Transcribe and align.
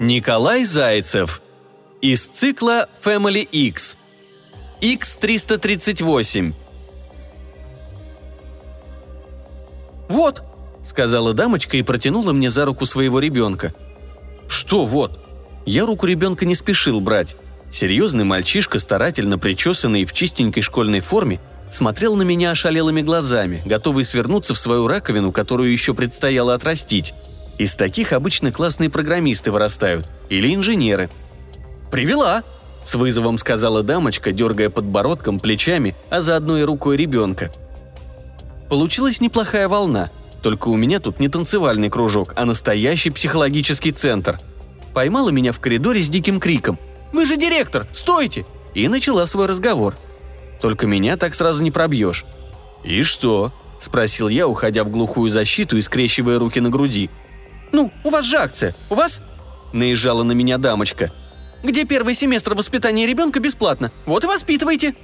Николай 0.00 0.64
Зайцев. 0.64 1.42
Из 2.00 2.24
цикла 2.24 2.88
Family 3.04 3.42
X. 3.42 3.98
X338. 4.80 6.54
«Вот»,— 10.08 10.42
сказала 10.82 11.34
дамочка 11.34 11.76
и 11.76 11.82
протянула 11.82 12.32
мне 12.32 12.48
за 12.48 12.64
руку 12.64 12.86
своего 12.86 13.20
ребенка. 13.20 13.74
«Что 14.48 14.86
вот?» 14.86 15.20
Я 15.66 15.84
руку 15.84 16.06
ребенка 16.06 16.46
не 16.46 16.54
спешил 16.54 17.02
брать. 17.02 17.36
Серьезный 17.70 18.24
мальчишка, 18.24 18.78
старательно 18.78 19.36
причесанный 19.36 20.06
в 20.06 20.14
чистенькой 20.14 20.62
школьной 20.62 21.00
форме, 21.00 21.40
смотрел 21.70 22.16
на 22.16 22.22
меня 22.22 22.52
ошалелыми 22.52 23.02
глазами, 23.02 23.62
готовый 23.66 24.04
свернуться 24.04 24.54
в 24.54 24.58
свою 24.58 24.88
раковину, 24.88 25.30
которую 25.30 25.70
еще 25.70 25.92
предстояло 25.92 26.54
отрастить. 26.54 27.12
Из 27.60 27.76
таких 27.76 28.14
обычно 28.14 28.52
классные 28.52 28.88
программисты 28.88 29.52
вырастают. 29.52 30.08
Или 30.30 30.54
инженеры. 30.54 31.10
«Привела!»– 31.90 32.42
с 32.84 32.94
вызовом 32.94 33.36
сказала 33.36 33.82
дамочка, 33.82 34.32
дергая 34.32 34.70
подбородком, 34.70 35.38
плечами, 35.38 35.94
а 36.08 36.22
заодно 36.22 36.56
и 36.56 36.62
рукой 36.62 36.96
ребенка. 36.96 37.52
Получилась 38.70 39.20
неплохая 39.20 39.68
волна. 39.68 40.08
Только 40.40 40.68
у 40.68 40.76
меня 40.76 41.00
тут 41.00 41.20
не 41.20 41.28
танцевальный 41.28 41.90
кружок, 41.90 42.32
а 42.34 42.46
настоящий 42.46 43.10
психологический 43.10 43.92
центр. 43.92 44.38
Поймала 44.94 45.28
меня 45.28 45.52
в 45.52 45.60
коридоре 45.60 46.00
с 46.00 46.08
диким 46.08 46.40
криком. 46.40 46.78
«Вы 47.12 47.26
же 47.26 47.36
директор! 47.36 47.86
Стойте!» 47.92 48.46
И 48.72 48.88
начала 48.88 49.26
свой 49.26 49.44
разговор. 49.44 49.94
Только 50.62 50.86
меня 50.86 51.18
так 51.18 51.34
сразу 51.34 51.62
не 51.62 51.70
пробьешь. 51.70 52.24
«И 52.84 53.02
что?»– 53.02 53.52
спросил 53.78 54.30
я, 54.30 54.48
уходя 54.48 54.82
в 54.82 54.88
глухую 54.88 55.30
защиту 55.30 55.76
и 55.76 55.82
скрещивая 55.82 56.38
руки 56.38 56.58
на 56.58 56.70
груди– 56.70 57.10
«Ну, 57.72 57.92
у 58.04 58.10
вас 58.10 58.24
же 58.24 58.36
акция. 58.36 58.74
У 58.88 58.94
вас...» 58.94 59.22
Наезжала 59.72 60.22
на 60.22 60.32
меня 60.32 60.58
дамочка. 60.58 61.12
«Где 61.62 61.84
первый 61.84 62.14
семестр 62.14 62.54
воспитания 62.54 63.06
ребенка 63.06 63.40
бесплатно? 63.40 63.92
Вот 64.06 64.24
и 64.24 64.26
воспитывайте». 64.26 64.94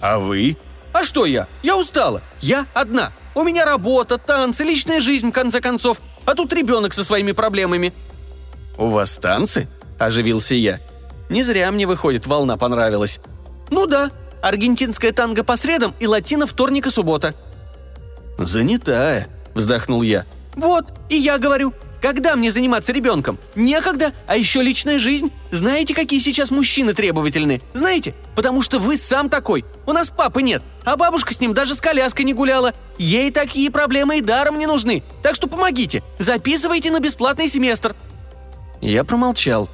«А 0.00 0.18
вы?» 0.18 0.56
«А 0.92 1.02
что 1.02 1.26
я? 1.26 1.48
Я 1.62 1.76
устала. 1.76 2.22
Я 2.40 2.66
одна. 2.72 3.12
У 3.34 3.42
меня 3.42 3.64
работа, 3.64 4.16
танцы, 4.16 4.62
личная 4.62 5.00
жизнь, 5.00 5.30
в 5.30 5.32
конце 5.32 5.60
концов. 5.60 6.00
А 6.24 6.34
тут 6.34 6.52
ребенок 6.52 6.92
со 6.92 7.04
своими 7.04 7.32
проблемами». 7.32 7.92
«У 8.78 8.86
вас 8.88 9.16
танцы?»– 9.16 9.68
оживился 9.98 10.54
я. 10.54 10.80
«Не 11.28 11.42
зря 11.42 11.70
мне, 11.72 11.86
выходит, 11.86 12.26
волна 12.26 12.56
понравилась». 12.56 13.20
«Ну 13.70 13.86
да. 13.86 14.10
Аргентинская 14.40 15.12
танго 15.12 15.42
по 15.42 15.56
средам 15.56 15.94
и 15.98 16.06
латино 16.06 16.46
вторник 16.46 16.86
и 16.86 16.90
суббота». 16.90 17.34
«Занятая»,– 18.38 19.26
вздохнул 19.54 20.02
я. 20.02 20.26
«Вот, 20.56 20.92
и 21.08 21.16
я 21.16 21.38
говорю, 21.38 21.72
когда 22.04 22.36
мне 22.36 22.50
заниматься 22.50 22.92
ребенком? 22.92 23.38
Некогда, 23.54 24.12
а 24.26 24.36
еще 24.36 24.60
личная 24.60 24.98
жизнь. 24.98 25.32
Знаете, 25.50 25.94
какие 25.94 26.20
сейчас 26.20 26.50
мужчины 26.50 26.92
требовательны? 26.92 27.62
Знаете? 27.72 28.14
Потому 28.36 28.60
что 28.60 28.78
вы 28.78 28.98
сам 28.98 29.30
такой. 29.30 29.64
У 29.86 29.92
нас 29.92 30.10
папы 30.10 30.42
нет, 30.42 30.62
а 30.84 30.96
бабушка 30.96 31.32
с 31.32 31.40
ним 31.40 31.54
даже 31.54 31.74
с 31.74 31.80
коляской 31.80 32.26
не 32.26 32.34
гуляла. 32.34 32.74
Ей 32.98 33.30
такие 33.30 33.70
проблемы 33.70 34.18
и 34.18 34.20
даром 34.20 34.58
не 34.58 34.66
нужны. 34.66 35.02
Так 35.22 35.34
что 35.34 35.48
помогите, 35.48 36.02
записывайте 36.18 36.90
на 36.90 37.00
бесплатный 37.00 37.48
семестр». 37.48 37.94
Я 38.82 39.02
промолчал. 39.02 39.70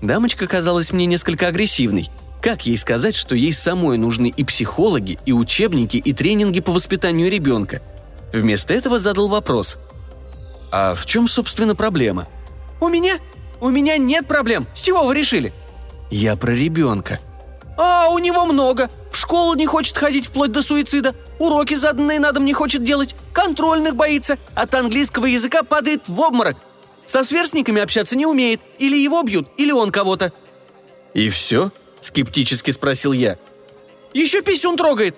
Дамочка 0.00 0.46
казалась 0.46 0.90
мне 0.90 1.04
несколько 1.04 1.48
агрессивной. 1.48 2.08
Как 2.40 2.64
ей 2.66 2.78
сказать, 2.78 3.14
что 3.14 3.34
ей 3.34 3.52
самой 3.52 3.98
нужны 3.98 4.32
и 4.34 4.42
психологи, 4.42 5.18
и 5.26 5.32
учебники, 5.32 5.98
и 5.98 6.14
тренинги 6.14 6.60
по 6.60 6.72
воспитанию 6.72 7.30
ребенка? 7.30 7.82
Вместо 8.32 8.72
этого 8.72 8.98
задал 8.98 9.28
вопрос– 9.28 9.76
а 10.76 10.96
в 10.96 11.06
чем, 11.06 11.28
собственно, 11.28 11.76
проблема? 11.76 12.26
У 12.80 12.88
меня? 12.88 13.20
У 13.60 13.68
меня 13.68 13.96
нет 13.96 14.26
проблем. 14.26 14.66
С 14.74 14.80
чего 14.80 15.04
вы 15.04 15.14
решили? 15.14 15.52
Я 16.10 16.34
про 16.34 16.50
ребенка. 16.50 17.20
А, 17.76 18.08
у 18.08 18.18
него 18.18 18.44
много. 18.44 18.90
В 19.12 19.16
школу 19.16 19.54
не 19.54 19.66
хочет 19.66 19.96
ходить 19.96 20.26
вплоть 20.26 20.50
до 20.50 20.62
суицида. 20.62 21.14
Уроки 21.38 21.74
заданные 21.74 22.18
на 22.18 22.32
дом 22.32 22.44
не 22.44 22.52
хочет 22.52 22.82
делать. 22.82 23.14
Контрольных 23.32 23.94
боится. 23.94 24.36
От 24.56 24.74
английского 24.74 25.26
языка 25.26 25.62
падает 25.62 26.08
в 26.08 26.20
обморок. 26.20 26.56
Со 27.06 27.22
сверстниками 27.22 27.80
общаться 27.80 28.16
не 28.16 28.26
умеет. 28.26 28.60
Или 28.80 28.98
его 28.98 29.22
бьют, 29.22 29.46
или 29.56 29.70
он 29.70 29.92
кого-то. 29.92 30.32
«И 31.14 31.30
все?»– 31.30 31.70
скептически 32.00 32.72
спросил 32.72 33.12
я. 33.12 33.38
«Еще 34.12 34.42
писюн 34.42 34.76
трогает». 34.76 35.14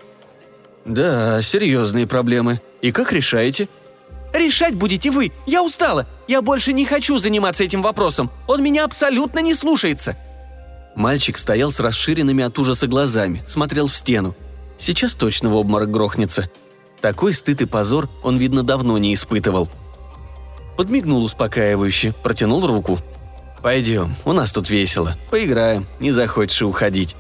«Да, 0.84 1.40
серьезные 1.40 2.06
проблемы. 2.06 2.60
И 2.82 2.92
как 2.92 3.10
решаете?» 3.10 3.70
Решать 4.36 4.74
будете 4.74 5.10
вы. 5.10 5.32
Я 5.46 5.62
устала. 5.62 6.06
Я 6.28 6.42
больше 6.42 6.74
не 6.74 6.84
хочу 6.84 7.16
заниматься 7.16 7.64
этим 7.64 7.80
вопросом. 7.80 8.30
Он 8.46 8.62
меня 8.62 8.84
абсолютно 8.84 9.38
не 9.38 9.54
слушается». 9.54 10.14
Мальчик 10.94 11.38
стоял 11.38 11.72
с 11.72 11.80
расширенными 11.80 12.44
от 12.44 12.58
ужаса 12.58 12.86
глазами, 12.86 13.42
смотрел 13.46 13.86
в 13.86 13.96
стену. 13.96 14.34
Сейчас 14.78 15.14
точно 15.14 15.50
в 15.50 15.56
обморок 15.56 15.90
грохнется. 15.90 16.50
Такой 17.00 17.32
стыд 17.32 17.62
и 17.62 17.66
позор 17.66 18.08
он, 18.22 18.38
видно, 18.38 18.62
давно 18.62 18.98
не 18.98 19.14
испытывал. 19.14 19.68
Подмигнул 20.76 21.24
успокаивающе, 21.24 22.14
протянул 22.22 22.66
руку. 22.66 22.98
«Пойдем, 23.62 24.14
у 24.24 24.32
нас 24.32 24.52
тут 24.52 24.68
весело. 24.68 25.16
Поиграем, 25.30 25.86
не 25.98 26.10
захочешь 26.10 26.60
и 26.60 26.64
уходить». 26.64 27.16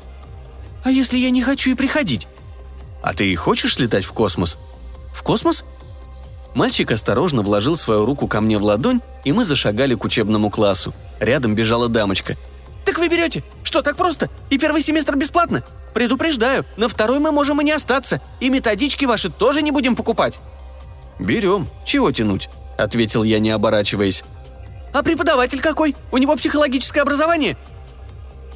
«А 0.84 0.90
если 0.90 1.16
я 1.18 1.30
не 1.30 1.42
хочу 1.42 1.70
и 1.70 1.74
приходить?» 1.74 2.28
«А 3.02 3.14
ты 3.14 3.34
хочешь 3.36 3.78
летать 3.78 4.04
в 4.04 4.12
космос?» 4.12 4.58
«В 5.14 5.22
космос?» 5.22 5.64
Мальчик 6.56 6.90
осторожно 6.90 7.42
вложил 7.42 7.76
свою 7.76 8.06
руку 8.06 8.26
ко 8.26 8.40
мне 8.40 8.56
в 8.56 8.64
ладонь, 8.64 9.02
и 9.24 9.32
мы 9.32 9.44
зашагали 9.44 9.94
к 9.94 10.02
учебному 10.06 10.48
классу. 10.48 10.94
Рядом 11.20 11.54
бежала 11.54 11.90
дамочка. 11.90 12.34
«Так 12.86 12.98
вы 12.98 13.08
берете? 13.08 13.44
Что, 13.62 13.82
так 13.82 13.98
просто? 13.98 14.30
И 14.48 14.56
первый 14.56 14.80
семестр 14.80 15.16
бесплатно? 15.16 15.62
Предупреждаю, 15.92 16.64
на 16.78 16.88
второй 16.88 17.18
мы 17.18 17.30
можем 17.30 17.60
и 17.60 17.64
не 17.64 17.72
остаться, 17.72 18.22
и 18.40 18.48
методички 18.48 19.04
ваши 19.04 19.28
тоже 19.28 19.60
не 19.60 19.70
будем 19.70 19.94
покупать». 19.94 20.38
«Берем. 21.18 21.68
Чего 21.84 22.10
тянуть?»– 22.10 22.48
ответил 22.78 23.22
я, 23.22 23.38
не 23.38 23.50
оборачиваясь. 23.50 24.24
«А 24.94 25.02
преподаватель 25.02 25.60
какой? 25.60 25.94
У 26.10 26.16
него 26.16 26.36
психологическое 26.36 27.02
образование?» 27.02 27.58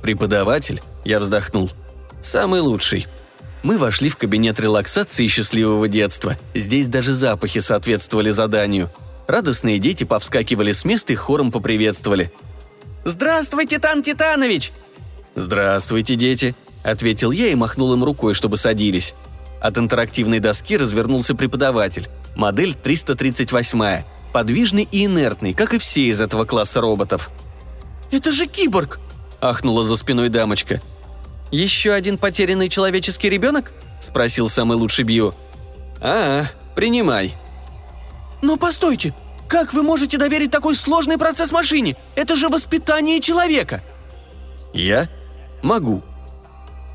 «Преподаватель?»– 0.01 0.81
я 1.05 1.21
вздохнул. 1.21 1.71
«Самый 2.23 2.61
лучший. 2.61 3.07
Мы 3.63 3.77
вошли 3.77 4.09
в 4.09 4.17
кабинет 4.17 4.59
релаксации 4.59 5.27
счастливого 5.27 5.87
детства. 5.87 6.37
Здесь 6.55 6.89
даже 6.89 7.13
запахи 7.13 7.61
соответствовали 7.61 8.31
заданию. 8.31 8.91
Радостные 9.27 9.79
дети 9.79 10.05
повскакивали 10.05 10.73
с 10.73 10.85
места 10.85 11.13
и 11.13 11.17
хором 11.17 11.53
поприветствовали. 11.53 12.33
«Здравствуйте, 13.05 13.79
Тан 13.79 14.03
Титанович!» 14.03 14.73
«Здравствуйте, 15.35 16.17
дети!»– 16.17 16.55
ответил 16.83 17.31
я 17.31 17.49
и 17.49 17.55
махнул 17.55 17.93
им 17.93 18.03
рукой, 18.03 18.35
чтобы 18.35 18.57
садились. 18.57 19.15
От 19.61 19.79
интерактивной 19.79 20.39
доски 20.39 20.77
развернулся 20.77 21.35
преподаватель. 21.35 22.09
Модель 22.37 22.75
338 22.75 24.05
подвижный 24.33 24.89
и 24.91 25.05
инертный, 25.05 25.55
как 25.55 25.75
и 25.75 25.79
все 25.79 26.03
из 26.03 26.21
этого 26.21 26.45
класса 26.45 26.81
роботов. 26.81 27.31
«Это 28.11 28.33
же 28.33 28.47
киборг!»– 28.47 29.01
ахнула 29.41 29.85
за 29.85 29.97
спиной 29.97 30.29
дамочка– 30.29 30.81
«Еще 31.51 31.93
один 31.93 32.17
потерянный 32.17 32.69
человеческий 32.69 33.29
ребенок?»– 33.29 33.73
спросил 34.01 34.49
самый 34.49 34.77
лучший 34.77 35.05
Бью. 35.05 35.35
«А, 36.01 36.45
принимай». 36.77 37.35
«Но 38.41 38.57
постойте, 38.57 39.15
как 39.49 39.73
вы 39.73 39.83
можете 39.83 40.17
доверить 40.17 40.51
такой 40.51 40.75
сложный 40.75 41.19
процесс 41.19 41.51
машине? 41.51 41.97
Это 42.15 42.37
же 42.37 42.49
воспитание 42.49 43.21
человека!» 43.21 43.83
«Я? 44.73 45.09
Могу». 45.63 46.03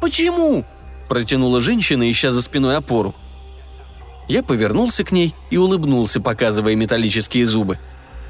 «Почему?»– 0.02 0.64
протянула 1.10 1.62
женщина, 1.62 2.10
ища 2.10 2.32
за 2.32 2.42
спиной 2.42 2.78
опору. 2.78 3.14
Я 4.30 4.42
повернулся 4.42 5.04
к 5.04 5.12
ней 5.12 5.36
и 5.50 5.58
улыбнулся, 5.58 6.22
показывая 6.22 6.76
металлические 6.76 7.46
зубы. 7.46 7.78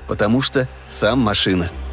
Потому 0.08 0.42
что 0.42 0.68
сам 0.88 1.20
машина– 1.20 1.72